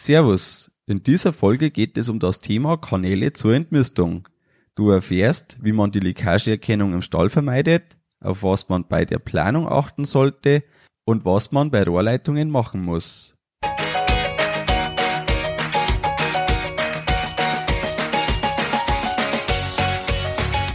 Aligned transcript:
Servus, 0.00 0.70
in 0.86 1.02
dieser 1.02 1.32
Folge 1.32 1.72
geht 1.72 1.98
es 1.98 2.08
um 2.08 2.20
das 2.20 2.38
Thema 2.38 2.76
Kanäle 2.76 3.32
zur 3.32 3.54
Entmistung. 3.54 4.28
Du 4.76 4.90
erfährst, 4.90 5.58
wie 5.60 5.72
man 5.72 5.90
die 5.90 5.98
Leckageerkennung 5.98 6.92
im 6.92 7.02
Stall 7.02 7.30
vermeidet, 7.30 7.96
auf 8.20 8.44
was 8.44 8.68
man 8.68 8.86
bei 8.86 9.04
der 9.04 9.18
Planung 9.18 9.68
achten 9.68 10.04
sollte 10.04 10.62
und 11.04 11.24
was 11.24 11.50
man 11.50 11.72
bei 11.72 11.82
Rohrleitungen 11.82 12.48
machen 12.48 12.84
muss. 12.84 13.34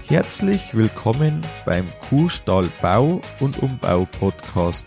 Herzlich 0.10 0.76
willkommen 0.76 1.40
beim 1.66 1.88
Kuhstall 2.10 2.70
Bau 2.82 3.22
und 3.40 3.64
Umbau 3.64 4.06
Podcast. 4.20 4.86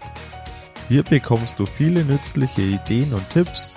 Hier 0.88 1.04
bekommst 1.04 1.58
du 1.58 1.64
viele 1.64 2.04
nützliche 2.04 2.60
Ideen 2.60 3.14
und 3.14 3.30
Tipps 3.30 3.76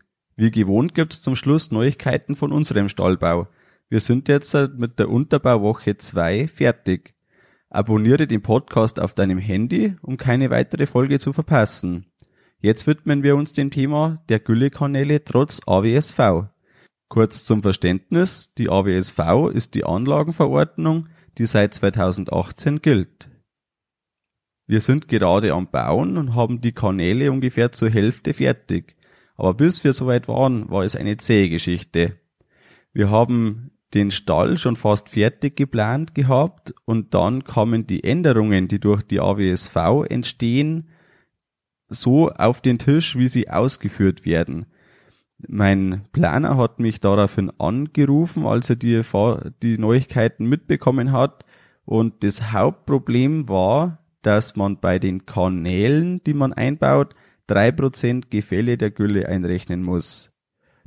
Wie 0.41 0.49
gewohnt 0.49 0.95
gibt's 0.95 1.21
zum 1.21 1.35
Schluss 1.35 1.69
Neuigkeiten 1.69 2.35
von 2.35 2.51
unserem 2.51 2.89
Stallbau. 2.89 3.47
Wir 3.89 3.99
sind 3.99 4.27
jetzt 4.27 4.55
mit 4.75 4.97
der 4.97 5.07
Unterbauwoche 5.07 5.97
2 5.97 6.47
fertig. 6.47 7.13
Abonniere 7.69 8.25
den 8.25 8.41
Podcast 8.41 8.99
auf 8.99 9.13
deinem 9.13 9.37
Handy, 9.37 9.93
um 10.01 10.17
keine 10.17 10.49
weitere 10.49 10.87
Folge 10.87 11.19
zu 11.19 11.31
verpassen. 11.31 12.07
Jetzt 12.59 12.87
widmen 12.87 13.21
wir 13.21 13.35
uns 13.35 13.53
dem 13.53 13.69
Thema 13.69 14.23
der 14.29 14.39
Güllekanäle 14.39 15.23
trotz 15.23 15.61
AWSV. 15.67 16.47
Kurz 17.07 17.43
zum 17.43 17.61
Verständnis, 17.61 18.55
die 18.55 18.71
AWSV 18.71 19.51
ist 19.53 19.75
die 19.75 19.83
Anlagenverordnung, 19.83 21.07
die 21.37 21.45
seit 21.45 21.75
2018 21.75 22.81
gilt. 22.81 23.29
Wir 24.65 24.81
sind 24.81 25.07
gerade 25.07 25.53
am 25.53 25.69
Bauen 25.69 26.17
und 26.17 26.33
haben 26.33 26.61
die 26.61 26.71
Kanäle 26.71 27.31
ungefähr 27.31 27.71
zur 27.71 27.91
Hälfte 27.91 28.33
fertig. 28.33 28.95
Aber 29.35 29.53
bis 29.53 29.83
wir 29.83 29.93
soweit 29.93 30.27
waren, 30.27 30.69
war 30.69 30.83
es 30.83 30.95
eine 30.95 31.17
zähe 31.17 31.49
Geschichte. 31.49 32.17
Wir 32.93 33.09
haben 33.09 33.71
den 33.93 34.11
Stall 34.11 34.57
schon 34.57 34.75
fast 34.75 35.09
fertig 35.09 35.55
geplant 35.55 36.15
gehabt 36.15 36.73
und 36.85 37.13
dann 37.13 37.43
kamen 37.43 37.87
die 37.87 38.03
Änderungen, 38.03 38.67
die 38.67 38.79
durch 38.79 39.03
die 39.03 39.19
AWSV 39.19 40.05
entstehen, 40.09 40.89
so 41.89 42.29
auf 42.29 42.61
den 42.61 42.79
Tisch, 42.79 43.17
wie 43.17 43.27
sie 43.27 43.49
ausgeführt 43.49 44.25
werden. 44.25 44.65
Mein 45.47 46.05
Planer 46.13 46.55
hat 46.57 46.79
mich 46.79 46.99
daraufhin 46.99 47.51
angerufen, 47.59 48.45
als 48.45 48.69
er 48.69 48.75
die, 48.75 49.01
die 49.61 49.77
Neuigkeiten 49.77 50.45
mitbekommen 50.45 51.11
hat. 51.11 51.45
Und 51.83 52.23
das 52.23 52.51
Hauptproblem 52.51 53.49
war, 53.49 53.99
dass 54.21 54.55
man 54.55 54.79
bei 54.79 54.99
den 54.99 55.25
Kanälen, 55.25 56.23
die 56.23 56.33
man 56.33 56.53
einbaut, 56.53 57.15
drei 57.51 57.71
Prozent 57.71 58.31
Gefälle 58.31 58.77
der 58.77 58.91
Gülle 58.91 59.27
einrechnen 59.27 59.83
muss. 59.83 60.31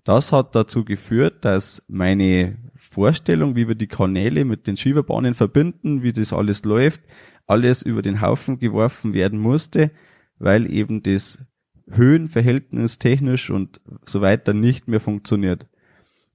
Das 0.02 0.32
hat 0.32 0.54
dazu 0.54 0.84
geführt, 0.84 1.44
dass 1.44 1.84
meine 1.88 2.56
Vorstellung, 2.74 3.54
wie 3.54 3.68
wir 3.68 3.74
die 3.74 3.86
Kanäle 3.86 4.46
mit 4.46 4.66
den 4.66 4.76
Schieberbahnen 4.76 5.34
verbinden, 5.34 6.02
wie 6.02 6.12
das 6.12 6.32
alles 6.32 6.64
läuft, 6.64 7.02
alles 7.46 7.82
über 7.82 8.00
den 8.00 8.22
Haufen 8.22 8.58
geworfen 8.58 9.12
werden 9.12 9.38
musste, 9.38 9.90
weil 10.38 10.70
eben 10.72 11.02
das 11.02 11.44
Höhenverhältnis 11.90 12.98
technisch 12.98 13.50
und 13.50 13.82
so 14.04 14.22
weiter 14.22 14.54
nicht 14.54 14.88
mehr 14.88 15.00
funktioniert. 15.00 15.66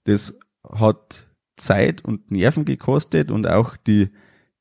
Das 0.03 0.39
hat 0.63 1.27
Zeit 1.57 2.05
und 2.05 2.29
Nerven 2.29 2.65
gekostet 2.65 3.31
und 3.31 3.47
auch 3.47 3.77
die 3.77 4.09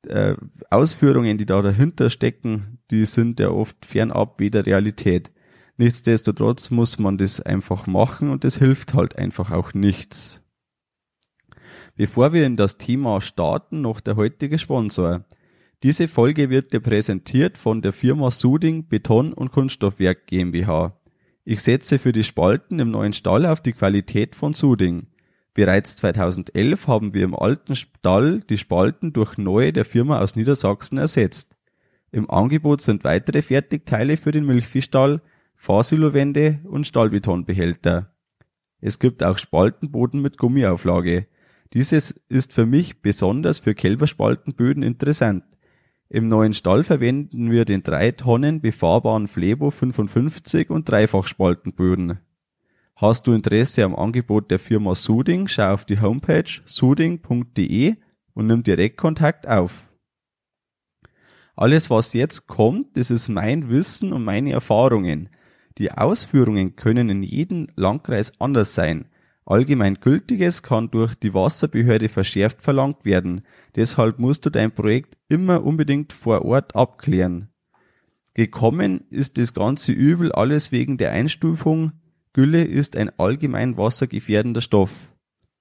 äh, 0.06 0.34
Ausführungen, 0.70 1.36
die 1.36 1.46
da 1.46 1.60
dahinter 1.60 2.08
stecken, 2.08 2.78
die 2.90 3.04
sind 3.04 3.38
ja 3.38 3.50
oft 3.50 3.84
fernab 3.84 4.40
wie 4.40 4.50
der 4.50 4.64
Realität. 4.64 5.30
Nichtsdestotrotz 5.78 6.70
muss 6.70 6.98
man 6.98 7.18
das 7.18 7.40
einfach 7.40 7.86
machen 7.86 8.30
und 8.30 8.42
das 8.42 8.58
hilft 8.58 8.94
halt 8.94 9.16
einfach 9.16 9.52
auch 9.52 9.74
nichts. 9.74 10.42
Bevor 11.94 12.32
wir 12.32 12.44
in 12.44 12.56
das 12.56 12.78
Thema 12.78 13.20
starten, 13.20 13.80
noch 13.80 14.00
der 14.00 14.16
heutige 14.16 14.58
Sponsor. 14.58 15.24
Diese 15.84 16.08
Folge 16.08 16.50
wird 16.50 16.72
dir 16.72 16.80
präsentiert 16.80 17.56
von 17.56 17.80
der 17.80 17.92
Firma 17.92 18.32
Suding 18.32 18.88
Beton 18.88 19.32
und 19.32 19.52
Kunststoffwerk 19.52 20.26
GmbH. 20.26 20.98
Ich 21.44 21.62
setze 21.62 22.00
für 22.00 22.12
die 22.12 22.24
Spalten 22.24 22.80
im 22.80 22.90
neuen 22.90 23.12
Stall 23.12 23.46
auf 23.46 23.60
die 23.60 23.72
Qualität 23.72 24.34
von 24.34 24.54
Suding. 24.54 25.06
Bereits 25.54 25.96
2011 25.96 26.88
haben 26.88 27.14
wir 27.14 27.22
im 27.22 27.36
alten 27.36 27.76
Stall 27.76 28.40
die 28.40 28.58
Spalten 28.58 29.12
durch 29.12 29.38
neue 29.38 29.72
der 29.72 29.84
Firma 29.84 30.18
aus 30.18 30.34
Niedersachsen 30.34 30.98
ersetzt. 30.98 31.56
Im 32.10 32.28
Angebot 32.28 32.80
sind 32.80 33.04
weitere 33.04 33.42
Fertigteile 33.42 34.16
für 34.16 34.32
den 34.32 34.44
Milchviehstall, 34.44 35.20
Fahrsilowände 35.60 36.60
und 36.64 36.86
Stallbetonbehälter. 36.86 38.14
Es 38.80 39.00
gibt 39.00 39.24
auch 39.24 39.38
Spaltenboden 39.38 40.22
mit 40.22 40.38
Gummiauflage. 40.38 41.26
Dieses 41.72 42.12
ist 42.28 42.52
für 42.52 42.64
mich 42.64 43.02
besonders 43.02 43.58
für 43.58 43.74
Kälberspaltenböden 43.74 44.84
interessant. 44.84 45.44
Im 46.08 46.28
neuen 46.28 46.54
Stall 46.54 46.84
verwenden 46.84 47.50
wir 47.50 47.64
den 47.64 47.82
3 47.82 48.12
Tonnen 48.12 48.60
befahrbaren 48.60 49.26
Flebo 49.26 49.70
55 49.70 50.70
und 50.70 50.88
Dreifachspaltenböden. 50.88 52.20
Hast 52.94 53.26
du 53.26 53.32
Interesse 53.32 53.84
am 53.84 53.96
Angebot 53.96 54.50
der 54.52 54.60
Firma 54.60 54.94
Suding, 54.94 55.48
schau 55.48 55.72
auf 55.74 55.84
die 55.84 56.00
Homepage 56.00 56.62
suding.de 56.64 57.96
und 58.32 58.46
nimm 58.46 58.62
direkt 58.62 58.96
Kontakt 58.96 59.46
auf. 59.46 59.82
Alles, 61.56 61.90
was 61.90 62.12
jetzt 62.12 62.46
kommt, 62.46 62.96
das 62.96 63.10
ist 63.10 63.28
mein 63.28 63.68
Wissen 63.68 64.12
und 64.12 64.24
meine 64.24 64.52
Erfahrungen. 64.52 65.28
Die 65.78 65.92
Ausführungen 65.92 66.74
können 66.74 67.08
in 67.08 67.22
jedem 67.22 67.68
Landkreis 67.76 68.40
anders 68.40 68.74
sein. 68.74 69.06
Allgemein 69.46 69.94
gültiges 69.94 70.62
kann 70.62 70.90
durch 70.90 71.14
die 71.14 71.32
Wasserbehörde 71.32 72.08
verschärft 72.08 72.62
verlangt 72.62 73.04
werden. 73.04 73.42
Deshalb 73.76 74.18
musst 74.18 74.44
du 74.44 74.50
dein 74.50 74.72
Projekt 74.72 75.16
immer 75.28 75.64
unbedingt 75.64 76.12
vor 76.12 76.44
Ort 76.44 76.74
abklären. 76.74 77.48
Gekommen 78.34 79.04
ist 79.10 79.38
das 79.38 79.54
ganze 79.54 79.92
Übel 79.92 80.32
alles 80.32 80.70
wegen 80.70 80.98
der 80.98 81.12
Einstufung. 81.12 81.92
Gülle 82.32 82.64
ist 82.64 82.96
ein 82.96 83.10
allgemein 83.18 83.76
wassergefährdender 83.76 84.60
Stoff. 84.60 84.90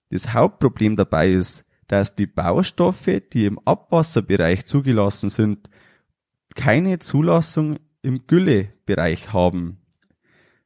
Das 0.10 0.34
Hauptproblem 0.34 0.96
dabei 0.96 1.32
ist, 1.32 1.66
dass 1.88 2.16
die 2.16 2.28
Baustoffe, 2.28 3.22
die 3.32 3.46
im 3.46 3.60
Abwasserbereich 3.60 4.66
zugelassen 4.66 5.30
sind, 5.30 5.70
keine 6.56 7.00
Zulassung 7.00 7.78
im 8.02 8.28
Güllebereich 8.28 9.32
haben. 9.32 9.78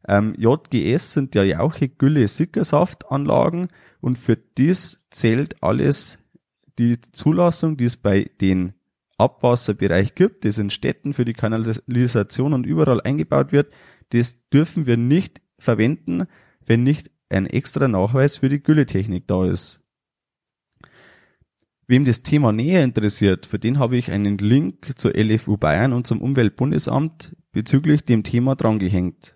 Ähm, 0.08 0.34
JGS 0.38 1.14
sind 1.14 1.36
ja 1.36 1.44
Jauche 1.44 1.90
Gülle 1.90 2.28
Sickersaftanlagen 2.28 3.68
und 4.00 4.18
für 4.18 4.36
dies 4.36 5.06
zählt 5.12 5.62
alles 5.62 6.20
die 6.80 7.00
Zulassung, 7.12 7.78
die 7.78 7.86
es 7.86 7.98
bei 7.98 8.30
den 8.42 8.74
Abwasserbereich 9.18 10.16
gibt, 10.16 10.46
das 10.46 10.58
in 10.58 10.72
Städten 10.72 11.14
für 11.14 11.26
die 11.26 11.34
Kanalisation 11.34 12.54
und 12.54 12.66
überall 12.66 13.02
eingebaut 13.02 13.52
wird, 13.52 13.72
das 14.10 14.50
dürfen 14.50 14.88
wir 14.88 14.98
nicht 14.98 15.42
verwenden, 15.60 16.26
wenn 16.66 16.84
nicht 16.84 17.12
ein 17.30 17.46
extra 17.46 17.88
Nachweis 17.88 18.38
für 18.38 18.50
die 18.50 18.62
Gülletechnik 18.62 19.28
da 19.28 19.46
ist. 19.46 19.82
Wem 21.88 22.06
das 22.06 22.24
Thema 22.24 22.52
näher 22.52 22.84
interessiert, 22.84 23.46
für 23.46 23.60
den 23.60 23.78
habe 23.78 23.98
ich 23.98 24.12
einen 24.12 24.38
Link 24.38 24.98
zur 24.98 25.12
LFU 25.14 25.58
Bayern 25.58 25.94
und 25.94 26.08
zum 26.08 26.22
Umweltbundesamt 26.22 27.36
bezüglich 27.52 28.04
dem 28.04 28.24
Thema 28.24 28.56
drangehängt. 28.56 29.36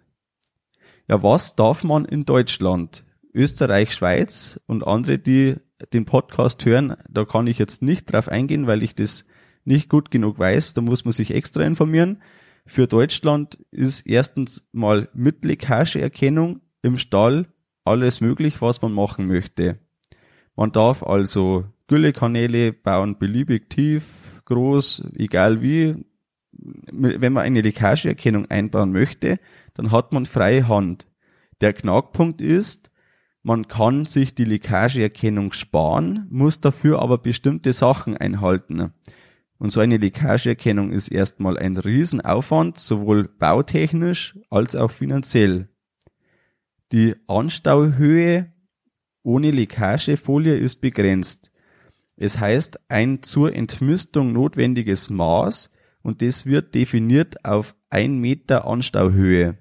Ja, 1.07 1.21
was 1.21 1.55
darf 1.55 1.83
man 1.83 2.05
in 2.05 2.25
Deutschland, 2.25 3.05
Österreich, 3.33 3.93
Schweiz 3.93 4.59
und 4.65 4.87
andere, 4.87 5.19
die 5.19 5.55
den 5.93 6.05
Podcast 6.05 6.65
hören, 6.65 6.95
da 7.09 7.25
kann 7.25 7.47
ich 7.47 7.59
jetzt 7.59 7.81
nicht 7.81 8.11
drauf 8.11 8.29
eingehen, 8.29 8.65
weil 8.65 8.81
ich 8.81 8.95
das 8.95 9.25
nicht 9.65 9.89
gut 9.89 10.09
genug 10.09 10.39
weiß. 10.39 10.73
Da 10.73 10.81
muss 10.81 11.05
man 11.05 11.11
sich 11.11 11.33
extra 11.33 11.63
informieren. 11.63 12.21
Für 12.65 12.87
Deutschland 12.87 13.59
ist 13.71 14.07
erstens 14.07 14.67
mal 14.71 15.09
mit 15.13 15.45
Leckageerkennung 15.45 16.61
im 16.81 16.97
Stall 16.97 17.47
alles 17.83 18.21
möglich, 18.21 18.61
was 18.61 18.81
man 18.81 18.93
machen 18.93 19.27
möchte. 19.27 19.79
Man 20.55 20.71
darf 20.71 21.03
also 21.03 21.65
Güllekanäle 21.87 22.73
bauen, 22.73 23.19
beliebig 23.19 23.69
tief, 23.69 24.05
groß, 24.45 25.03
egal 25.15 25.61
wie. 25.61 26.05
Wenn 26.57 27.33
man 27.33 27.43
eine 27.43 27.61
Leckageerkennung 27.61 28.49
einbauen 28.49 28.91
möchte, 28.91 29.39
dann 29.73 29.91
hat 29.91 30.13
man 30.13 30.25
freie 30.25 30.67
Hand. 30.67 31.07
Der 31.61 31.73
Knackpunkt 31.73 32.41
ist, 32.41 32.91
Man 33.47 33.67
kann 33.67 34.05
sich 34.05 34.33
die 34.33 34.43
Leckageerkennung 34.43 35.53
sparen, 35.53 36.25
muss 36.31 36.61
dafür 36.61 36.99
aber 37.03 37.19
bestimmte 37.19 37.73
Sachen 37.73 38.17
einhalten. 38.17 38.91
Und 39.59 39.69
so 39.69 39.81
eine 39.81 39.97
Leckageerkennung 39.97 40.91
ist 40.91 41.09
erstmal 41.09 41.55
ein 41.59 41.77
Riesenaufwand, 41.77 42.79
sowohl 42.79 43.27
bautechnisch 43.27 44.35
als 44.49 44.75
auch 44.75 44.89
finanziell. 44.89 45.69
Die 46.91 47.13
Anstauhöhe 47.27 48.51
ohne 49.21 49.51
Leckagefolie 49.51 50.57
ist 50.57 50.77
begrenzt. 50.81 51.51
Es 52.15 52.39
heißt 52.39 52.79
ein 52.89 53.21
zur 53.21 53.53
Entmistung 53.53 54.33
notwendiges 54.33 55.11
Maß 55.11 55.71
und 56.05 56.21
das 56.21 56.45
wird 56.45 56.75
definiert 56.75 57.43
auf 57.43 57.75
ein 57.89 58.19
Meter 58.19 58.67
Anstauhöhe. 58.67 59.57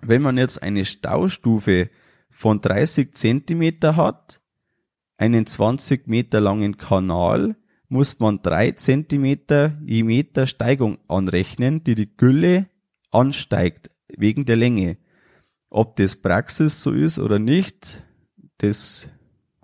Wenn 0.00 0.20
man 0.20 0.36
jetzt 0.36 0.60
eine 0.60 0.84
Staustufe 0.84 1.88
von 2.30 2.60
30 2.60 3.14
Zentimeter 3.14 3.94
hat, 3.94 4.40
einen 5.18 5.46
20 5.46 6.08
Meter 6.08 6.40
langen 6.40 6.78
Kanal, 6.78 7.54
muss 7.88 8.18
man 8.18 8.42
drei 8.42 8.72
Zentimeter 8.72 9.78
je 9.86 10.02
Meter 10.02 10.46
Steigung 10.46 10.98
anrechnen, 11.06 11.84
die 11.84 11.94
die 11.94 12.16
Gülle 12.16 12.66
ansteigt, 13.12 13.92
wegen 14.08 14.44
der 14.44 14.56
Länge. 14.56 14.96
Ob 15.70 15.94
das 15.94 16.16
Praxis 16.16 16.82
so 16.82 16.90
ist 16.90 17.20
oder 17.20 17.38
nicht, 17.38 18.02
das 18.58 19.10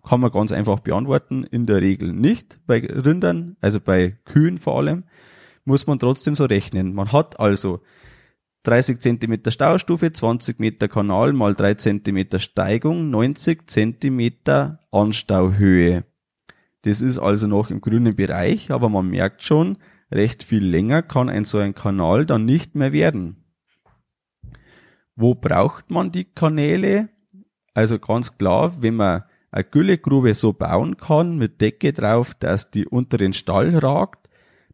kann 0.05 0.21
man 0.21 0.31
ganz 0.31 0.53
einfach 0.53 0.79
beantworten. 0.79 1.43
In 1.43 1.67
der 1.67 1.83
Regel 1.83 2.13
nicht. 2.13 2.61
Bei 2.69 2.79
Rindern, 2.79 3.57
also 3.61 3.81
bei 3.81 4.17
Kühen 4.25 4.59
vor 4.59 4.79
allem, 4.79 5.03
muss 5.69 5.87
man 5.87 5.99
trotzdem 5.99 6.35
so 6.35 6.47
rechnen. 6.47 6.95
Man 6.95 7.13
hat 7.13 7.39
also 7.39 7.83
30 8.65 9.01
Zentimeter 9.01 9.51
Staustufe, 9.51 10.11
20 10.11 10.59
Meter 10.59 10.89
Kanal 10.89 11.35
mal 11.35 11.55
3 11.55 11.75
Zentimeter 11.75 12.39
Steigung, 12.39 13.11
90 13.11 13.69
Zentimeter 13.71 14.81
Anstauhöhe. 14.91 16.05
Das 16.83 17.03
ist 17.03 17.19
also 17.19 17.47
noch 17.47 17.71
im 17.71 17.83
grünen 17.83 18.17
Bereich, 18.17 18.71
aber 18.71 18.89
man 18.89 19.09
merkt 19.09 19.43
schon, 19.43 19.77
recht 20.11 20.43
viel 20.43 20.65
länger 20.65 21.03
kann 21.03 21.29
ein 21.29 21.45
so 21.45 21.59
ein 21.59 21.75
Kanal 21.75 22.25
dann 22.25 22.47
nicht 22.47 22.75
mehr 22.75 22.93
werden. 22.93 23.45
Wo 25.17 25.35
braucht 25.35 25.91
man 25.91 26.13
die 26.13 26.25
Kanäle? 26.25 27.11
Also 27.75 27.99
ganz 27.99 28.39
klar, 28.39 28.73
wenn 28.81 28.97
man 28.97 29.25
eine 29.51 29.65
Güllegrube 29.65 30.35
so 30.35 30.55
bauen 30.55 30.97
kann 30.97 31.37
mit 31.37 31.61
Decke 31.61 31.93
drauf, 31.93 32.35
dass 32.35 32.71
die 32.71 32.87
unter 32.87 33.19
den 33.19 33.35
Stall 33.35 33.77
ragt, 33.77 34.28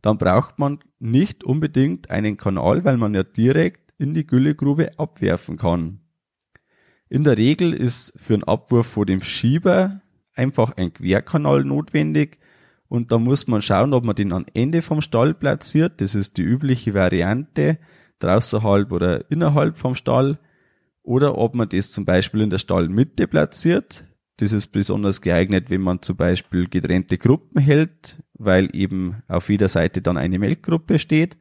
dann 0.04 0.18
braucht 0.18 0.58
man 0.58 0.80
nicht 0.98 1.44
unbedingt 1.44 2.10
einen 2.10 2.36
Kanal, 2.36 2.84
weil 2.84 2.98
man 2.98 3.14
ja 3.14 3.22
direkt 3.22 3.94
in 3.96 4.12
die 4.12 4.26
Güllegrube 4.26 4.98
abwerfen 4.98 5.56
kann. 5.56 6.00
In 7.08 7.24
der 7.24 7.38
Regel 7.38 7.72
ist 7.72 8.12
für 8.20 8.34
einen 8.34 8.44
Abwurf 8.44 8.86
vor 8.86 9.06
dem 9.06 9.22
Schieber 9.22 10.02
einfach 10.34 10.76
ein 10.76 10.92
Querkanal 10.92 11.64
notwendig 11.64 12.38
und 12.86 13.12
da 13.12 13.18
muss 13.18 13.46
man 13.46 13.62
schauen, 13.62 13.94
ob 13.94 14.04
man 14.04 14.14
den 14.14 14.32
am 14.32 14.44
Ende 14.52 14.82
vom 14.82 15.00
Stall 15.00 15.32
platziert. 15.32 16.02
Das 16.02 16.14
ist 16.14 16.36
die 16.36 16.42
übliche 16.42 16.92
Variante, 16.92 17.78
draußerhalb 18.18 18.92
oder 18.92 19.30
innerhalb 19.30 19.78
vom 19.78 19.94
Stall. 19.94 20.38
Oder 21.02 21.38
ob 21.38 21.54
man 21.54 21.68
das 21.68 21.90
zum 21.90 22.04
Beispiel 22.04 22.42
in 22.42 22.50
der 22.50 22.58
Stallmitte 22.58 23.26
platziert. 23.26 24.04
Das 24.36 24.52
ist 24.52 24.68
besonders 24.68 25.20
geeignet, 25.20 25.70
wenn 25.70 25.80
man 25.80 26.02
zum 26.02 26.16
Beispiel 26.16 26.68
getrennte 26.68 27.18
Gruppen 27.18 27.60
hält, 27.60 28.22
weil 28.34 28.74
eben 28.74 29.22
auf 29.28 29.48
jeder 29.48 29.68
Seite 29.68 30.02
dann 30.02 30.16
eine 30.16 30.38
Melkgruppe 30.38 30.98
steht. 30.98 31.36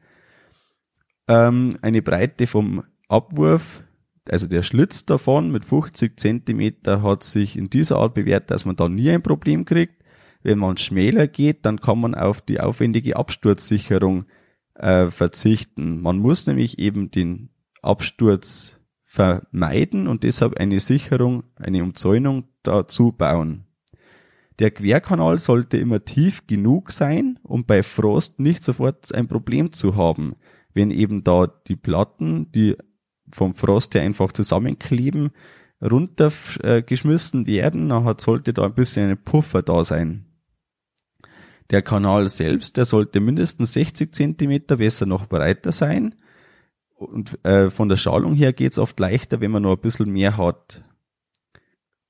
Ähm, 1.26 1.76
eine 1.82 2.02
Breite 2.02 2.46
vom 2.46 2.84
Abwurf, 3.08 3.82
also 4.28 4.46
der 4.46 4.62
Schlitz 4.62 5.04
davon 5.04 5.50
mit 5.50 5.64
50 5.64 6.18
Zentimeter 6.18 7.02
hat 7.02 7.24
sich 7.24 7.56
in 7.56 7.68
dieser 7.68 7.98
Art 7.98 8.14
bewährt, 8.14 8.50
dass 8.50 8.64
man 8.64 8.76
da 8.76 8.88
nie 8.88 9.10
ein 9.10 9.22
Problem 9.22 9.64
kriegt. 9.64 10.02
Wenn 10.42 10.58
man 10.58 10.76
schmäler 10.76 11.26
geht, 11.26 11.66
dann 11.66 11.80
kann 11.80 12.00
man 12.00 12.14
auf 12.14 12.40
die 12.40 12.60
aufwendige 12.60 13.16
Absturzsicherung 13.16 14.26
äh, 14.74 15.08
verzichten. 15.08 16.00
Man 16.00 16.18
muss 16.18 16.46
nämlich 16.46 16.78
eben 16.78 17.10
den 17.10 17.50
Absturz 17.82 18.80
vermeiden 19.14 20.08
und 20.08 20.24
deshalb 20.24 20.58
eine 20.58 20.80
Sicherung, 20.80 21.44
eine 21.54 21.84
Umzäunung 21.84 22.48
dazu 22.64 23.12
bauen. 23.12 23.64
Der 24.58 24.72
Querkanal 24.72 25.38
sollte 25.38 25.76
immer 25.76 26.04
tief 26.04 26.48
genug 26.48 26.90
sein, 26.90 27.38
um 27.44 27.64
bei 27.64 27.84
Frost 27.84 28.40
nicht 28.40 28.64
sofort 28.64 29.14
ein 29.14 29.28
Problem 29.28 29.72
zu 29.72 29.94
haben. 29.94 30.34
Wenn 30.72 30.90
eben 30.90 31.22
da 31.22 31.46
die 31.46 31.76
Platten, 31.76 32.50
die 32.50 32.76
vom 33.30 33.54
Frost 33.54 33.94
her 33.94 34.02
einfach 34.02 34.32
zusammenkleben, 34.32 35.30
runtergeschmissen 35.80 37.46
werden, 37.46 37.90
dann 37.90 38.18
sollte 38.18 38.52
da 38.52 38.64
ein 38.64 38.74
bisschen 38.74 39.10
ein 39.10 39.22
Puffer 39.22 39.62
da 39.62 39.84
sein. 39.84 40.26
Der 41.70 41.82
Kanal 41.82 42.28
selbst, 42.28 42.76
der 42.76 42.84
sollte 42.84 43.20
mindestens 43.20 43.74
60 43.74 44.12
Zentimeter, 44.12 44.78
besser 44.78 45.06
noch 45.06 45.26
breiter 45.26 45.70
sein. 45.70 46.16
Und 46.94 47.44
äh, 47.44 47.70
von 47.70 47.88
der 47.88 47.96
Schalung 47.96 48.34
her 48.34 48.52
geht's 48.52 48.78
oft 48.78 48.98
leichter, 48.98 49.40
wenn 49.40 49.50
man 49.50 49.62
noch 49.62 49.72
ein 49.72 49.80
bisschen 49.80 50.10
mehr 50.10 50.36
hat. 50.36 50.84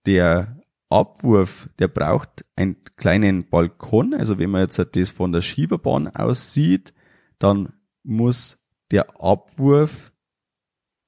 Der 0.07 0.61
Abwurf, 0.91 1.69
der 1.79 1.89
braucht 1.89 2.45
einen 2.55 2.77
kleinen 2.97 3.49
Balkon. 3.49 4.15
Also 4.15 4.39
wenn 4.39 4.51
man 4.51 4.61
jetzt 4.61 4.79
das 4.95 5.11
von 5.11 5.33
der 5.33 5.41
Schieberbahn 5.41 6.09
aus 6.09 6.53
sieht, 6.53 6.95
dann 7.39 7.73
muss 8.03 8.65
der 8.91 9.21
Abwurf, 9.21 10.13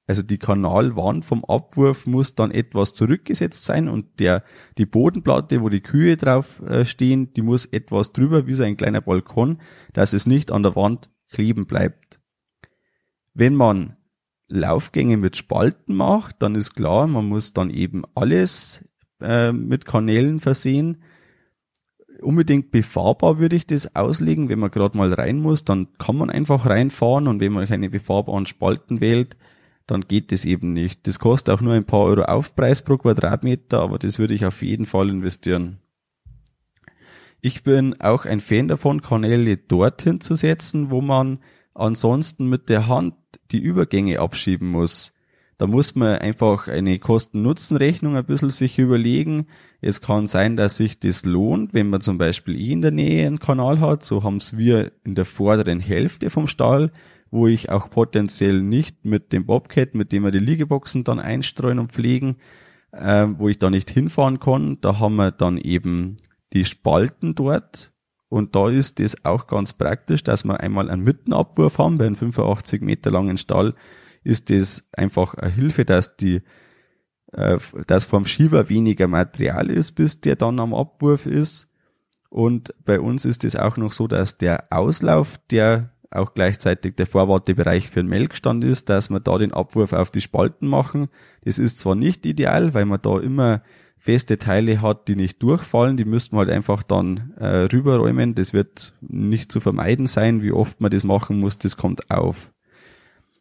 also 0.07 0.23
die 0.23 0.39
Kanalwand 0.39 1.23
vom 1.23 1.45
Abwurf 1.45 2.07
muss 2.07 2.35
dann 2.35 2.51
etwas 2.51 2.93
zurückgesetzt 2.93 3.65
sein 3.65 3.87
und 3.87 4.19
der, 4.19 4.43
die 4.77 4.85
Bodenplatte, 4.85 5.61
wo 5.61 5.69
die 5.69 5.81
Kühe 5.81 6.17
drauf 6.17 6.61
äh, 6.63 6.85
stehen, 6.85 7.33
die 7.33 7.41
muss 7.41 7.65
etwas 7.65 8.13
drüber, 8.13 8.47
wie 8.47 8.55
so 8.55 8.63
ein 8.63 8.77
kleiner 8.77 9.01
Balkon, 9.01 9.61
dass 9.93 10.13
es 10.13 10.25
nicht 10.25 10.51
an 10.51 10.63
der 10.63 10.75
Wand 10.75 11.09
kleben 11.29 11.65
bleibt. 11.65 12.19
Wenn 13.39 13.53
man 13.53 13.95
Laufgänge 14.47 15.15
mit 15.15 15.37
Spalten 15.37 15.93
macht, 15.93 16.37
dann 16.39 16.55
ist 16.55 16.73
klar, 16.73 17.05
man 17.05 17.25
muss 17.27 17.53
dann 17.53 17.69
eben 17.69 18.01
alles 18.15 18.89
äh, 19.21 19.51
mit 19.51 19.85
Kanälen 19.85 20.39
versehen. 20.39 21.03
Unbedingt 22.19 22.71
befahrbar 22.71 23.37
würde 23.37 23.55
ich 23.55 23.67
das 23.67 23.95
auslegen. 23.95 24.49
Wenn 24.49 24.57
man 24.57 24.71
gerade 24.71 24.97
mal 24.97 25.13
rein 25.13 25.37
muss, 25.37 25.63
dann 25.63 25.87
kann 25.99 26.17
man 26.17 26.31
einfach 26.31 26.65
reinfahren 26.65 27.27
und 27.27 27.39
wenn 27.39 27.51
man 27.51 27.67
keine 27.67 27.91
befahrbaren 27.91 28.47
Spalten 28.47 29.01
wählt, 29.01 29.37
dann 29.85 30.01
geht 30.01 30.31
das 30.31 30.43
eben 30.43 30.73
nicht. 30.73 31.05
Das 31.05 31.19
kostet 31.19 31.53
auch 31.53 31.61
nur 31.61 31.73
ein 31.73 31.85
paar 31.85 32.05
Euro 32.05 32.23
Aufpreis 32.23 32.81
pro 32.81 32.97
Quadratmeter, 32.97 33.81
aber 33.81 33.99
das 33.99 34.17
würde 34.17 34.33
ich 34.33 34.47
auf 34.47 34.63
jeden 34.63 34.87
Fall 34.87 35.11
investieren. 35.11 35.77
Ich 37.41 37.63
bin 37.63 38.01
auch 38.01 38.25
ein 38.25 38.39
Fan 38.39 38.67
davon, 38.67 39.03
Kanäle 39.03 39.57
dorthin 39.57 40.21
zu 40.21 40.33
setzen, 40.33 40.89
wo 40.89 41.01
man 41.01 41.37
ansonsten 41.77 42.47
mit 42.47 42.69
der 42.69 42.87
Hand 42.87 43.13
die 43.51 43.59
Übergänge 43.59 44.19
abschieben 44.19 44.69
muss. 44.69 45.13
Da 45.57 45.65
muss 45.65 45.95
man 45.95 46.19
einfach 46.19 46.67
eine 46.67 46.99
Kosten-Nutzen-Rechnung 46.99 48.15
ein 48.15 48.25
bisschen 48.25 48.51
sich 48.51 48.77
überlegen. 48.77 49.47
Es 49.81 50.01
kann 50.01 50.27
sein, 50.27 50.55
dass 50.55 50.77
sich 50.77 50.99
das 50.99 51.25
lohnt, 51.25 51.73
wenn 51.73 51.89
man 51.89 52.01
zum 52.01 52.19
Beispiel 52.19 52.59
eh 52.59 52.71
in 52.73 52.81
der 52.81 52.91
Nähe 52.91 53.25
einen 53.25 53.39
Kanal 53.39 53.79
hat. 53.79 54.03
So 54.03 54.23
haben 54.23 54.37
es 54.37 54.55
wir 54.55 54.91
in 55.03 55.15
der 55.15 55.25
vorderen 55.25 55.79
Hälfte 55.79 56.29
vom 56.29 56.47
Stall, 56.47 56.91
wo 57.31 57.47
ich 57.47 57.71
auch 57.71 57.89
potenziell 57.89 58.61
nicht 58.61 59.03
mit 59.03 59.33
dem 59.33 59.47
Bobcat, 59.47 59.95
mit 59.95 60.11
dem 60.11 60.23
wir 60.23 60.31
die 60.31 60.37
Liegeboxen 60.37 61.03
dann 61.03 61.19
einstreuen 61.19 61.79
und 61.79 61.91
pflegen, 61.91 62.37
äh, 62.91 63.25
wo 63.37 63.49
ich 63.49 63.57
da 63.57 63.71
nicht 63.71 63.89
hinfahren 63.89 64.39
kann. 64.39 64.79
Da 64.81 64.99
haben 64.99 65.15
wir 65.15 65.31
dann 65.31 65.57
eben 65.57 66.17
die 66.53 66.65
Spalten 66.65 67.33
dort. 67.33 67.93
Und 68.29 68.55
da 68.55 68.69
ist 68.69 68.99
es 68.99 69.23
auch 69.23 69.47
ganz 69.47 69.73
praktisch, 69.73 70.23
dass 70.23 70.43
wir 70.43 70.59
einmal 70.59 70.89
einen 70.89 71.03
Mittenabwurf 71.03 71.77
haben 71.77 71.97
bei 71.97 72.05
einem 72.05 72.15
85 72.15 72.81
Meter 72.81 73.11
langen 73.11 73.37
Stall 73.37 73.73
ist 74.27 74.49
das 74.49 74.89
einfach 74.91 75.35
eine 75.35 75.51
Hilfe, 75.51 75.85
dass 75.85 76.17
die 76.17 76.41
äh, 77.31 77.57
dass 77.87 78.03
vom 78.03 78.25
Schieber 78.25 78.69
weniger 78.69 79.07
Material 79.07 79.69
ist, 79.69 79.93
bis 79.93 80.21
der 80.21 80.35
dann 80.35 80.59
am 80.59 80.73
Abwurf 80.73 81.25
ist. 81.25 81.71
Und 82.29 82.73
bei 82.83 82.99
uns 82.99 83.25
ist 83.25 83.45
es 83.45 83.55
auch 83.55 83.77
noch 83.77 83.91
so, 83.91 84.07
dass 84.07 84.37
der 84.37 84.65
Auslauf, 84.69 85.37
der 85.49 85.93
auch 86.11 86.33
gleichzeitig 86.33 86.95
der 86.95 87.05
Vorwartebereich 87.05 87.89
für 87.89 88.01
den 88.01 88.09
Melkstand 88.09 88.63
ist, 88.63 88.89
dass 88.89 89.09
wir 89.09 89.19
da 89.19 89.37
den 89.37 89.53
Abwurf 89.53 89.93
auf 89.93 90.11
die 90.11 90.21
Spalten 90.21 90.67
machen. 90.67 91.09
Das 91.43 91.59
ist 91.59 91.79
zwar 91.79 91.95
nicht 91.95 92.25
ideal, 92.25 92.73
weil 92.73 92.85
man 92.85 93.01
da 93.01 93.19
immer 93.19 93.61
feste 93.97 94.37
Teile 94.37 94.81
hat, 94.81 95.07
die 95.07 95.15
nicht 95.15 95.41
durchfallen, 95.43 95.97
die 95.97 96.05
müssten 96.05 96.35
wir 96.35 96.39
halt 96.39 96.49
einfach 96.49 96.83
dann 96.83 97.33
äh, 97.37 97.67
rüberräumen. 97.71 98.35
Das 98.35 98.53
wird 98.53 98.93
nicht 99.01 99.51
zu 99.51 99.59
vermeiden 99.59 100.07
sein. 100.07 100.41
Wie 100.41 100.51
oft 100.51 100.79
man 100.79 100.91
das 100.91 101.03
machen 101.03 101.39
muss, 101.39 101.57
das 101.57 101.77
kommt 101.77 102.09
auf. 102.09 102.51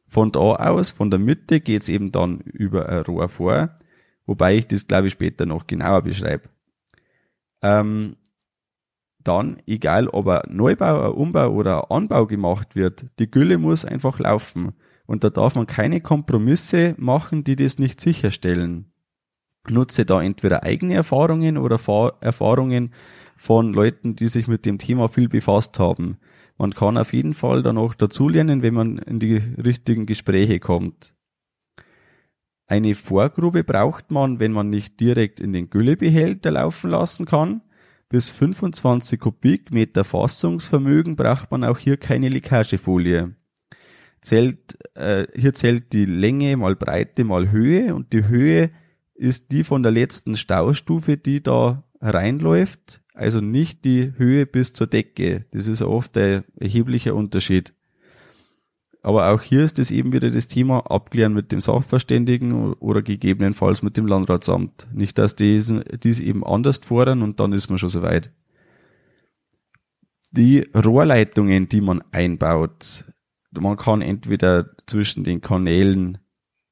Von 0.09 0.33
da 0.33 0.41
aus, 0.41 0.91
von 0.91 1.11
der 1.11 1.19
Mitte 1.19 1.61
geht's 1.61 1.89
eben 1.89 2.13
dann 2.13 2.41
über 2.41 2.89
ein 2.89 3.03
Rohr 3.03 3.29
vor, 3.29 3.71
wobei 4.25 4.57
ich 4.57 4.67
das 4.67 4.87
glaube 4.87 5.09
ich 5.09 5.13
später 5.13 5.47
noch 5.47 5.67
genauer 5.67 6.03
beschreibe. 6.03 6.49
Ähm, 7.63 8.17
dann, 9.27 9.61
egal 9.67 10.09
ob 10.09 10.29
ein 10.29 10.57
Neubau, 10.57 11.03
ein 11.03 11.13
Umbau 11.13 11.51
oder 11.51 11.91
ein 11.91 11.97
Anbau 11.97 12.27
gemacht 12.27 12.77
wird, 12.77 13.07
die 13.19 13.31
Gülle 13.31 13.59
muss 13.59 13.85
einfach 13.85 14.19
laufen. 14.19 14.73
Und 15.07 15.25
da 15.25 15.31
darf 15.31 15.55
man 15.55 15.67
keine 15.67 16.01
Kompromisse 16.01 16.95
machen, 16.99 17.45
die 17.45 17.57
das 17.57 17.79
nicht 17.79 18.01
sicherstellen. 18.01 18.93
Nutze 19.71 20.05
da 20.05 20.23
entweder 20.23 20.63
eigene 20.63 20.95
Erfahrungen 20.95 21.59
oder 21.59 21.79
Erfahrungen 22.21 22.93
von 23.37 23.73
Leuten, 23.73 24.17
die 24.17 24.29
sich 24.29 24.49
mit 24.49 24.67
dem 24.67 24.79
Thema 24.79 25.09
viel 25.09 25.29
befasst 25.29 25.79
haben. 25.79 26.19
Man 26.59 26.75
kann 26.75 26.97
auf 26.97 27.13
jeden 27.13 27.35
Fall 27.35 27.63
dann 27.63 27.77
auch 27.77 27.95
dazulernen, 27.95 28.63
wenn 28.63 28.75
man 28.75 28.99
in 28.99 29.19
die 29.19 29.37
richtigen 29.37 30.07
Gespräche 30.07 30.59
kommt. 30.59 31.15
Eine 32.67 32.95
Vorgrube 32.95 33.63
braucht 33.63 34.11
man, 34.11 34.41
wenn 34.41 34.53
man 34.53 34.71
nicht 34.71 34.99
direkt 34.99 35.39
in 35.39 35.53
den 35.53 35.71
Güllebehälter 35.71 36.51
laufen 36.51 36.91
lassen 36.91 37.27
kann. 37.27 37.63
Bis 38.09 38.31
25 38.31 39.21
Kubikmeter 39.21 40.05
Fassungsvermögen 40.05 41.17
braucht 41.17 41.51
man 41.51 41.65
auch 41.65 41.79
hier 41.79 41.97
keine 41.97 42.29
Leckagefolie. 42.29 43.35
Zählt, 44.21 44.79
äh, 44.95 45.27
hier 45.37 45.55
zählt 45.55 45.93
die 45.93 46.07
Länge 46.07 46.57
mal 46.57 46.75
Breite 46.75 47.25
mal 47.25 47.51
Höhe 47.51 47.95
und 47.95 48.13
die 48.13 48.27
Höhe 48.27 48.71
ist 49.17 49.53
die 49.53 49.65
von 49.65 49.83
der 49.83 49.93
letzten 49.93 50.37
Staustufe, 50.37 51.17
die 51.17 51.43
da 51.43 51.85
reinläuft, 52.01 53.03
also 53.15 53.41
nicht 53.41 53.85
die 53.85 54.13
Höhe 54.17 54.47
bis 54.47 54.73
zur 54.73 54.87
Decke. 54.87 55.47
Das 55.51 55.67
ist 55.69 55.83
oft 55.83 56.17
ein 56.19 56.45
erheblicher 56.57 57.15
Unterschied. 57.15 57.73
Aber 59.03 59.31
auch 59.31 59.41
hier 59.41 59.63
ist 59.63 59.79
es 59.79 59.91
eben 59.91 60.13
wieder 60.13 60.31
das 60.31 60.49
Thema 60.49 60.81
abklären 60.91 61.33
mit 61.33 61.53
dem 61.53 61.61
Sachverständigen 61.61 62.75
oder 62.75 63.03
gegebenenfalls 63.03 63.83
mit 63.83 63.97
dem 63.97 64.07
Landratsamt. 64.07 64.89
Nicht, 64.93 65.17
dass 65.19 65.37
die 65.37 65.63
dies 66.03 66.21
eben 66.21 66.45
anders 66.45 66.79
fordern 66.79 67.23
und 67.23 67.39
dann 67.39 67.53
ist 67.53 67.69
man 67.69 67.79
schon 67.79 67.89
soweit. 67.89 68.33
Die 70.33 70.69
Rohrleitungen, 70.75 71.69
die 71.69 71.81
man 71.81 72.03
einbaut, 72.11 73.05
man 73.53 73.77
kann 73.77 74.03
entweder 74.03 74.71
zwischen 74.87 75.25
den 75.25 75.41
Kanälen 75.41 76.19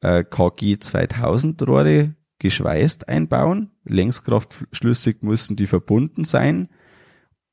äh, 0.00 0.24
KG 0.24 0.78
2000 0.78 1.66
Rohre 1.66 2.14
geschweißt 2.44 3.08
einbauen. 3.08 3.70
Längskraftschlüssig 3.84 5.22
müssen 5.22 5.56
die 5.56 5.66
verbunden 5.66 6.24
sein. 6.24 6.68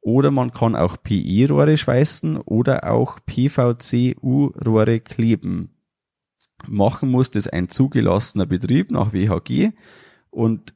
Oder 0.01 0.31
man 0.31 0.51
kann 0.51 0.75
auch 0.75 0.97
PE-Rohre 1.01 1.77
schweißen 1.77 2.35
oder 2.35 2.91
auch 2.91 3.19
PVC-U-Rohre 3.25 4.99
kleben. 4.99 5.69
Machen 6.67 7.09
muss 7.09 7.31
das 7.31 7.47
ein 7.47 7.69
zugelassener 7.69 8.45
Betrieb 8.45 8.91
nach 8.91 9.13
WHG 9.13 9.69
und 10.29 10.73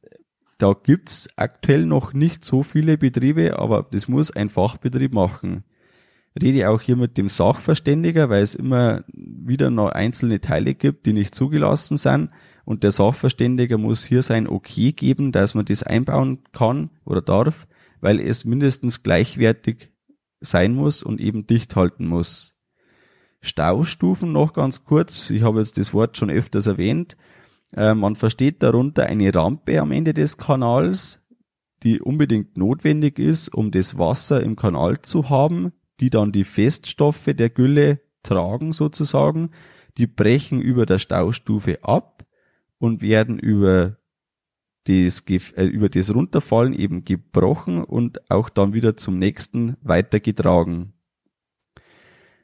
da 0.56 0.72
gibt's 0.72 1.28
aktuell 1.36 1.84
noch 1.84 2.14
nicht 2.14 2.42
so 2.42 2.62
viele 2.62 2.96
Betriebe, 2.96 3.58
aber 3.58 3.86
das 3.90 4.08
muss 4.08 4.30
ein 4.30 4.48
Fachbetrieb 4.48 5.12
machen. 5.12 5.64
Rede 6.42 6.70
auch 6.70 6.80
hier 6.80 6.96
mit 6.96 7.18
dem 7.18 7.28
Sachverständiger, 7.28 8.30
weil 8.30 8.42
es 8.42 8.54
immer 8.54 9.04
wieder 9.12 9.68
noch 9.68 9.90
einzelne 9.90 10.40
Teile 10.40 10.74
gibt, 10.74 11.04
die 11.04 11.12
nicht 11.12 11.34
zugelassen 11.34 11.98
sind 11.98 12.30
und 12.66 12.82
der 12.82 12.90
Sachverständiger 12.90 13.78
muss 13.78 14.04
hier 14.04 14.22
sein 14.22 14.48
Okay 14.48 14.92
geben, 14.92 15.30
dass 15.30 15.54
man 15.54 15.64
das 15.64 15.84
einbauen 15.84 16.42
kann 16.52 16.90
oder 17.04 17.22
darf, 17.22 17.68
weil 18.00 18.20
es 18.20 18.44
mindestens 18.44 19.04
gleichwertig 19.04 19.92
sein 20.40 20.74
muss 20.74 21.04
und 21.04 21.20
eben 21.20 21.46
dicht 21.46 21.76
halten 21.76 22.08
muss. 22.08 22.56
Staustufen 23.40 24.32
noch 24.32 24.52
ganz 24.52 24.84
kurz, 24.84 25.30
ich 25.30 25.42
habe 25.42 25.60
jetzt 25.60 25.78
das 25.78 25.94
Wort 25.94 26.16
schon 26.16 26.28
öfters 26.28 26.66
erwähnt. 26.66 27.16
Äh, 27.72 27.94
man 27.94 28.16
versteht 28.16 28.64
darunter 28.64 29.06
eine 29.06 29.32
Rampe 29.32 29.80
am 29.80 29.92
Ende 29.92 30.12
des 30.12 30.36
Kanals, 30.36 31.24
die 31.84 32.00
unbedingt 32.00 32.56
notwendig 32.56 33.20
ist, 33.20 33.54
um 33.54 33.70
das 33.70 33.96
Wasser 33.96 34.42
im 34.42 34.56
Kanal 34.56 35.02
zu 35.02 35.30
haben, 35.30 35.72
die 36.00 36.10
dann 36.10 36.32
die 36.32 36.44
Feststoffe 36.44 37.28
der 37.32 37.48
Gülle 37.48 38.00
tragen 38.24 38.72
sozusagen. 38.72 39.50
Die 39.98 40.08
brechen 40.08 40.60
über 40.60 40.84
der 40.84 40.98
Staustufe 40.98 41.84
ab 41.84 42.25
und 42.78 43.02
werden 43.02 43.38
über 43.38 43.96
das, 44.86 45.24
äh, 45.28 45.64
über 45.64 45.88
das 45.88 46.14
Runterfallen 46.14 46.72
eben 46.72 47.04
gebrochen 47.04 47.82
und 47.82 48.30
auch 48.30 48.48
dann 48.48 48.72
wieder 48.72 48.96
zum 48.96 49.18
nächsten 49.18 49.76
weitergetragen. 49.82 50.92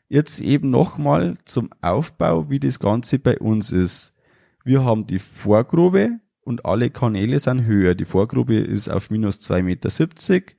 Jetzt 0.09 0.41
eben 0.41 0.71
nochmal 0.71 1.39
zum 1.45 1.71
Aufbau, 1.81 2.51
wie 2.51 2.61
das 2.61 2.79
Ganze 2.79 3.19
bei 3.19 3.39
uns 3.39 3.73
ist. 3.73 4.19
Wir 4.65 4.85
haben 4.85 5.07
die 5.07 5.19
Vorgrube 5.19 6.21
und 6.43 6.67
alle 6.67 6.91
Kanäle 6.91 7.39
sind 7.39 7.65
höher. 7.65 7.95
Die 7.95 8.05
Vorgrube 8.05 8.57
ist 8.59 8.89
auf 8.89 9.11
minus 9.11 9.39
2,70 9.41 9.63
Meter. 9.63 10.55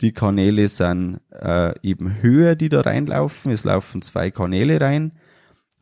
Die 0.00 0.12
Kanäle 0.12 0.68
sind 0.68 1.20
äh, 1.30 1.74
eben 1.82 2.22
höher, 2.22 2.54
die 2.56 2.68
da 2.68 2.82
reinlaufen. 2.82 3.50
Es 3.52 3.64
laufen 3.64 4.02
zwei 4.02 4.30
Kanäle 4.30 4.80
rein. 4.80 5.12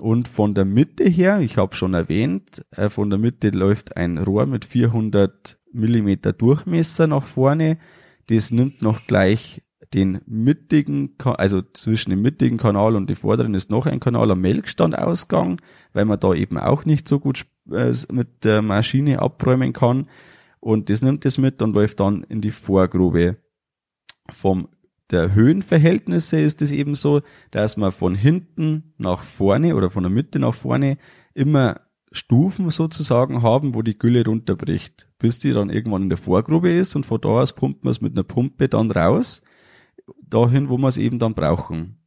Und 0.02 0.26
von 0.26 0.52
der 0.52 0.64
Mitte 0.64 1.04
her, 1.04 1.38
ich 1.38 1.59
habe 1.59 1.76
schon 1.76 1.94
erwähnt, 1.94 2.64
äh, 2.73 2.88
von 2.88 3.09
der 3.09 3.21
Mitte 3.21 3.50
läuft 3.50 3.97
ein 3.97 4.18
Rohr 4.18 4.47
mit 4.47 4.64
400 4.64 5.61
Millimeter 5.73 6.32
Durchmesser 6.32 7.06
nach 7.06 7.25
vorne. 7.25 7.78
Das 8.26 8.50
nimmt 8.50 8.82
noch 8.82 9.06
gleich 9.06 9.62
den 9.94 10.21
mittigen, 10.26 11.14
also 11.23 11.62
zwischen 11.62 12.11
dem 12.11 12.21
mittigen 12.21 12.56
Kanal 12.56 12.97
und 12.97 13.11
dem 13.11 13.14
vorderen 13.14 13.54
ist 13.54 13.71
noch 13.71 13.87
ein 13.87 14.00
Kanal 14.00 14.32
am 14.32 14.40
Melkstandausgang, 14.40 15.61
weil 15.92 16.04
man 16.04 16.18
da 16.18 16.35
eben 16.35 16.59
auch 16.59 16.85
nicht 16.85 17.06
so 17.06 17.21
gut 17.21 17.47
äh, 17.71 17.92
mit 18.11 18.42
der 18.42 18.61
Maschine 18.61 19.23
abräumen 19.23 19.73
kann. 19.73 20.09
Und 20.59 20.90
das 20.90 21.02
nimmt 21.02 21.25
es 21.26 21.38
mit 21.38 21.62
und 21.62 21.75
läuft 21.75 22.00
dann 22.00 22.25
in 22.25 22.40
die 22.40 22.50
Vorgrube. 22.50 23.37
Vom 24.32 24.66
der 25.12 25.35
Höhenverhältnisse 25.35 26.40
ist 26.40 26.62
es 26.62 26.73
eben 26.73 26.95
so, 26.95 27.21
dass 27.50 27.76
man 27.76 27.92
von 27.92 28.14
hinten 28.14 28.95
nach 28.99 29.23
vorne 29.23 29.76
oder 29.76 29.90
von 29.90 30.02
der 30.02 30.11
Mitte 30.11 30.38
nach 30.38 30.54
vorne 30.54 30.99
immer 31.35 31.81
Stufen 32.11 32.71
sozusagen 32.71 33.42
haben, 33.42 33.75
wo 33.75 33.83
die 33.83 33.99
Gülle 33.99 34.25
runterbricht, 34.25 35.09
bis 35.19 35.38
die 35.38 35.52
dann 35.52 35.71
irgendwann 35.71 36.02
in 36.02 36.09
der 36.09 36.19
Vorgrube 36.19 36.73
ist 36.73 36.97
und 36.97 37.07
von 37.07 37.21
da 37.21 37.28
aus 37.28 37.54
pumpt 37.54 37.85
man 37.85 37.90
es 37.90 38.00
mit 38.00 38.12
einer 38.12 38.25
Pumpe 38.25 38.69
dann 38.69 38.90
raus, 38.90 39.42
dahin, 40.21 40.69
wo 40.69 40.78
wir 40.78 40.88
es 40.88 40.97
eben 40.97 41.19
dann 41.19 41.35
brauchen. 41.35 41.99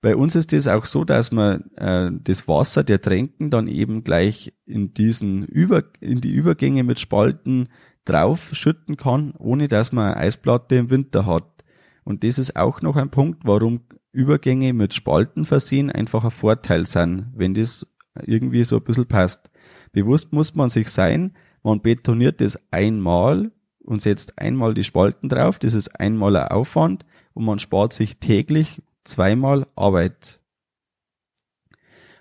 Bei 0.00 0.16
uns 0.16 0.34
ist 0.34 0.52
es 0.52 0.66
auch 0.66 0.86
so, 0.86 1.04
dass 1.04 1.30
man 1.30 1.70
äh, 1.76 2.10
das 2.22 2.48
Wasser 2.48 2.82
der 2.82 3.02
Tränken 3.02 3.50
dann 3.50 3.68
eben 3.68 4.02
gleich 4.02 4.54
in 4.64 4.94
diesen 4.94 5.44
Über 5.44 5.84
in 6.00 6.22
die 6.22 6.32
Übergänge 6.32 6.84
mit 6.84 6.98
Spalten 7.00 7.68
drauf 8.06 8.50
schütten 8.54 8.96
kann, 8.96 9.34
ohne 9.38 9.68
dass 9.68 9.92
man 9.92 10.14
eine 10.14 10.16
Eisplatte 10.16 10.76
im 10.76 10.88
Winter 10.88 11.26
hat. 11.26 11.59
Und 12.04 12.24
das 12.24 12.38
ist 12.38 12.56
auch 12.56 12.82
noch 12.82 12.96
ein 12.96 13.10
Punkt, 13.10 13.44
warum 13.44 13.80
Übergänge 14.12 14.72
mit 14.72 14.94
Spalten 14.94 15.44
versehen 15.44 15.90
einfach 15.90 16.24
ein 16.24 16.30
Vorteil 16.30 16.86
sind, 16.86 17.32
wenn 17.34 17.54
das 17.54 17.86
irgendwie 18.26 18.64
so 18.64 18.76
ein 18.76 18.84
bisschen 18.84 19.06
passt. 19.06 19.50
Bewusst 19.92 20.32
muss 20.32 20.54
man 20.54 20.70
sich 20.70 20.88
sein, 20.88 21.36
man 21.62 21.80
betoniert 21.80 22.40
das 22.40 22.58
einmal 22.70 23.52
und 23.80 24.00
setzt 24.00 24.38
einmal 24.38 24.74
die 24.74 24.84
Spalten 24.84 25.28
drauf, 25.28 25.58
das 25.58 25.74
ist 25.74 25.88
einmal 26.00 26.36
ein 26.36 26.48
Aufwand 26.48 27.04
und 27.34 27.44
man 27.44 27.58
spart 27.58 27.92
sich 27.92 28.18
täglich 28.18 28.82
zweimal 29.04 29.66
Arbeit. 29.76 30.40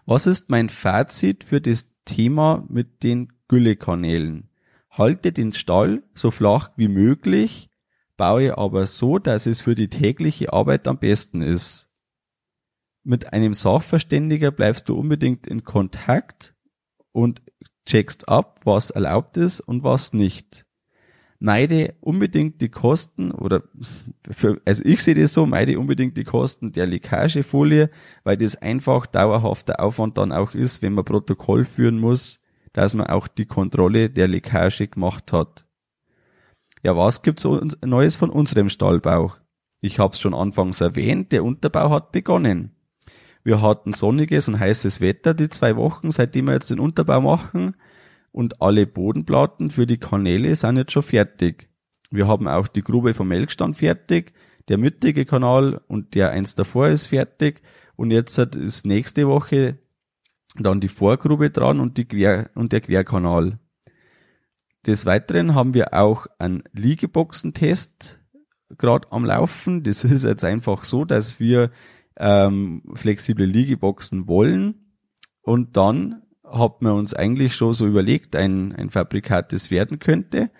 Was 0.05 0.25
ist 0.25 0.49
mein 0.49 0.69
Fazit 0.69 1.43
für 1.43 1.61
das 1.61 1.93
Thema 2.05 2.65
mit 2.67 3.03
den 3.03 3.33
Güllekanälen? 3.47 4.49
Halte 4.89 5.31
den 5.31 5.53
Stall 5.53 6.03
so 6.15 6.31
flach 6.31 6.71
wie 6.75 6.87
möglich, 6.87 7.68
baue 8.19 8.57
aber 8.57 8.85
so, 8.85 9.17
dass 9.17 9.45
es 9.45 9.61
für 9.61 9.75
die 9.75 9.87
tägliche 9.87 10.51
Arbeit 10.51 10.89
am 10.89 10.99
besten 10.99 11.41
ist. 11.41 11.89
Mit 13.05 13.31
einem 13.31 13.53
Sachverständiger 13.53 14.51
bleibst 14.51 14.89
du 14.89 14.99
unbedingt 14.99 15.47
in 15.47 15.63
Kontakt 15.63 16.53
und 17.13 17.41
checkst 17.85 18.27
ab, 18.27 18.59
was 18.65 18.89
erlaubt 18.89 19.37
ist 19.37 19.61
und 19.61 19.85
was 19.85 20.11
nicht. 20.11 20.65
Meide 21.39 21.95
unbedingt 22.01 22.59
die 22.61 22.67
Kosten 22.67 23.31
oder 23.31 23.63
für, 24.29 24.59
also 24.65 24.83
ich 24.83 25.01
sehe 25.01 25.15
das 25.15 25.33
so, 25.33 25.45
meide 25.45 25.79
unbedingt 25.79 26.17
die 26.17 26.25
Kosten 26.25 26.73
der 26.73 26.87
Leckagefolie, 26.87 27.89
weil 28.25 28.35
das 28.35 28.57
einfach 28.57 29.05
dauerhafter 29.05 29.79
Aufwand 29.79 30.17
dann 30.17 30.33
auch 30.33 30.53
ist, 30.53 30.81
wenn 30.81 30.91
man 30.91 31.05
Protokoll 31.05 31.63
führen 31.63 31.97
muss, 31.97 32.43
dass 32.73 32.95
man 32.95 33.07
auch 33.07 33.29
die 33.29 33.45
Kontrolle 33.45 34.09
der 34.09 34.27
Leckage 34.27 34.89
gemacht 34.89 35.31
hat. 35.31 35.68
Ja, 36.81 36.95
was 36.95 37.21
gibt's 37.21 37.47
Neues 37.83 38.15
von 38.15 38.29
unserem 38.29 38.69
Stallbau? 38.69 39.33
Ich 39.81 39.99
habe 39.99 40.13
es 40.13 40.19
schon 40.19 40.33
anfangs 40.33 40.81
erwähnt, 40.81 41.31
der 41.31 41.43
Unterbau 41.43 41.89
hat 41.89 42.11
begonnen. 42.11 42.71
Wir 43.43 43.61
hatten 43.61 43.93
sonniges 43.93 44.47
und 44.47 44.59
heißes 44.59 45.01
Wetter 45.01 45.33
die 45.33 45.49
zwei 45.49 45.75
Wochen, 45.75 46.11
seitdem 46.11 46.47
wir 46.47 46.53
jetzt 46.53 46.69
den 46.69 46.79
Unterbau 46.79 47.21
machen 47.21 47.75
und 48.31 48.61
alle 48.61 48.85
Bodenplatten 48.85 49.69
für 49.69 49.87
die 49.87 49.97
Kanäle 49.97 50.55
sind 50.55 50.77
jetzt 50.77 50.91
schon 50.91 51.03
fertig. 51.03 51.69
Wir 52.11 52.27
haben 52.27 52.47
auch 52.47 52.67
die 52.67 52.83
Grube 52.83 53.13
vom 53.13 53.27
Melkstand 53.27 53.77
fertig, 53.77 54.33
der 54.67 54.77
mittige 54.77 55.25
Kanal 55.25 55.81
und 55.87 56.15
der 56.15 56.31
eins 56.31 56.55
davor 56.55 56.87
ist 56.89 57.07
fertig 57.07 57.61
und 57.95 58.11
jetzt 58.11 58.37
ist 58.37 58.85
nächste 58.85 59.27
Woche 59.27 59.79
dann 60.55 60.79
die 60.79 60.87
Vorgrube 60.87 61.49
dran 61.49 61.79
und 61.79 61.97
die 61.97 62.05
Quer 62.05 62.49
und 62.55 62.71
der 62.71 62.81
Querkanal. 62.81 63.59
Des 64.85 65.05
Weiteren 65.05 65.55
haben 65.55 65.73
wir 65.73 65.93
auch 65.93 66.27
einen 66.37 66.63
Liegeboxentest 66.73 68.19
gerade 68.77 69.11
am 69.11 69.25
Laufen. 69.25 69.83
Das 69.83 70.03
ist 70.03 70.23
jetzt 70.23 70.45
einfach 70.45 70.83
so, 70.83 71.05
dass 71.05 71.39
wir 71.39 71.71
ähm, 72.17 72.83
flexible 72.95 73.45
Liegeboxen 73.45 74.27
wollen 74.27 74.75
und 75.41 75.77
dann 75.77 76.21
hat 76.43 76.81
man 76.81 76.93
uns 76.93 77.13
eigentlich 77.13 77.55
schon 77.55 77.73
so 77.73 77.85
überlegt, 77.87 78.35
ein, 78.35 78.73
ein 78.73 78.89
Fabrikat, 78.89 79.53
das 79.53 79.71
werden 79.71 79.99
könnte. 79.99 80.51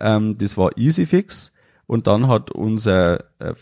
Ähm, 0.00 0.36
das 0.36 0.56
war 0.56 0.76
EasyFix. 0.76 1.52
Und 1.86 2.06
dann 2.06 2.28
hat 2.28 2.50
unser, 2.50 3.24
äh, 3.38 3.54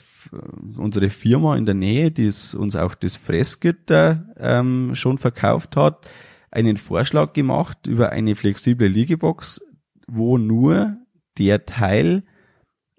unsere 0.77 1.11
Firma 1.11 1.57
in 1.57 1.65
der 1.65 1.77
Nähe, 1.77 2.11
die 2.11 2.27
uns 2.27 2.75
auch 2.75 2.95
das 2.97 3.17
Fressgitter 3.17 4.25
ähm, 4.37 4.95
schon 4.95 5.19
verkauft 5.19 5.77
hat, 5.77 6.11
einen 6.51 6.77
Vorschlag 6.77 7.35
gemacht 7.35 7.87
über 7.87 8.11
eine 8.11 8.35
flexible 8.35 8.89
Liegebox, 8.89 9.61
wo 10.07 10.39
nur 10.39 10.97
der 11.39 11.67
Teil, 11.67 12.25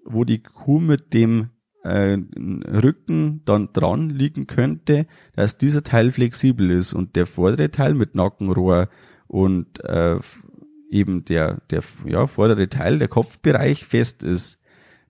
wo 0.04 0.24
die 0.24 0.42
Kuh 0.42 0.80
mit 0.80 1.12
dem 1.14 1.50
äh, 1.82 2.18
Rücken 2.36 3.42
dann 3.44 3.72
dran 3.72 4.10
liegen 4.10 4.46
könnte, 4.46 5.06
dass 5.34 5.58
dieser 5.58 5.82
Teil 5.82 6.10
flexibel 6.10 6.70
ist 6.70 6.92
und 6.92 7.16
der 7.16 7.26
vordere 7.26 7.70
Teil 7.70 7.94
mit 7.94 8.14
Nackenrohr 8.14 8.88
und 9.26 9.82
äh, 9.84 10.18
eben 10.90 11.24
der, 11.24 11.60
der 11.70 11.82
ja, 12.06 12.26
vordere 12.26 12.68
Teil, 12.68 12.98
der 12.98 13.08
Kopfbereich 13.08 13.84
fest 13.84 14.22
ist. 14.22 14.62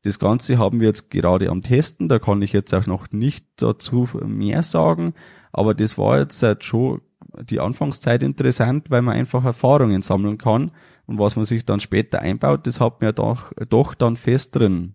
Das 0.02 0.18
Ganze 0.18 0.58
haben 0.58 0.80
wir 0.80 0.88
jetzt 0.88 1.10
gerade 1.10 1.50
am 1.50 1.62
Testen, 1.62 2.08
da 2.08 2.18
kann 2.18 2.42
ich 2.42 2.52
jetzt 2.52 2.72
auch 2.72 2.86
noch 2.86 3.10
nicht 3.10 3.44
dazu 3.56 4.08
mehr 4.24 4.62
sagen, 4.62 5.14
aber 5.52 5.74
das 5.74 5.98
war 5.98 6.18
jetzt 6.18 6.42
halt 6.42 6.64
schon 6.64 7.00
die 7.42 7.60
Anfangszeit 7.60 8.22
interessant, 8.22 8.90
weil 8.90 9.02
man 9.02 9.16
einfach 9.16 9.44
Erfahrungen 9.44 10.02
sammeln 10.02 10.38
kann 10.38 10.72
und 11.06 11.18
was 11.18 11.36
man 11.36 11.44
sich 11.44 11.64
dann 11.64 11.80
später 11.80 12.20
einbaut, 12.20 12.66
das 12.66 12.80
hat 12.80 13.00
man 13.00 13.08
ja 13.08 13.12
doch, 13.12 13.52
doch 13.68 13.94
dann 13.94 14.16
fest 14.16 14.56
drin. 14.56 14.94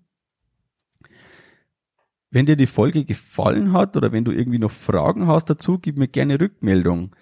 Wenn 2.29 2.45
dir 2.45 2.55
die 2.55 2.65
Folge 2.65 3.05
gefallen 3.05 3.73
hat 3.73 3.95
oder 3.95 4.11
wenn 4.11 4.23
du 4.23 4.31
irgendwie 4.31 4.59
noch 4.59 4.71
Fragen 4.71 5.27
hast 5.27 5.49
dazu, 5.51 5.77
gib 5.77 5.97
mir 5.97 6.07
gerne 6.07 6.39
Rückmeldung. 6.39 7.15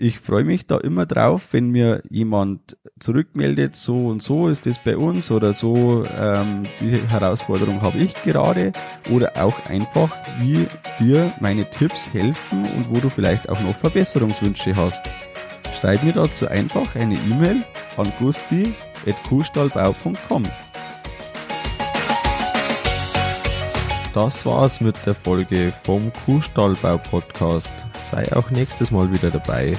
Ich 0.00 0.20
freue 0.20 0.44
mich 0.44 0.68
da 0.68 0.78
immer 0.78 1.06
drauf, 1.06 1.48
wenn 1.50 1.70
mir 1.70 2.04
jemand 2.08 2.76
zurückmeldet, 3.00 3.74
so 3.74 4.06
und 4.06 4.22
so 4.22 4.46
ist 4.46 4.68
es 4.68 4.78
bei 4.78 4.96
uns 4.96 5.32
oder 5.32 5.52
so, 5.52 6.04
ähm, 6.16 6.62
die 6.80 7.00
Herausforderung 7.10 7.82
habe 7.82 7.98
ich 7.98 8.14
gerade 8.22 8.72
oder 9.10 9.32
auch 9.34 9.66
einfach, 9.66 10.16
wie 10.40 10.68
dir 11.00 11.32
meine 11.40 11.68
Tipps 11.68 12.12
helfen 12.12 12.62
und 12.76 12.94
wo 12.94 13.00
du 13.00 13.10
vielleicht 13.10 13.48
auch 13.48 13.60
noch 13.60 13.76
Verbesserungswünsche 13.78 14.76
hast. 14.76 15.04
Schreib 15.80 16.04
mir 16.04 16.12
dazu 16.12 16.46
einfach 16.46 16.94
eine 16.94 17.16
E-Mail 17.16 17.64
an 17.96 18.12
gusti.kuhstallbau.com. 18.20 20.44
Das 24.14 24.46
war's 24.46 24.80
mit 24.80 24.96
der 25.06 25.14
Folge 25.14 25.72
vom 25.84 26.10
Kuhstallbau 26.24 26.98
Podcast. 26.98 27.72
Sei 27.94 28.24
auch 28.34 28.50
nächstes 28.50 28.90
Mal 28.90 29.12
wieder 29.12 29.30
dabei. 29.30 29.74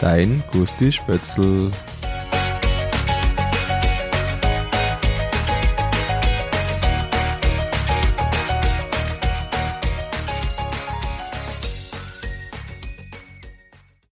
Dein 0.00 0.42
Gusti 0.52 0.92
Spötzl. 0.92 1.70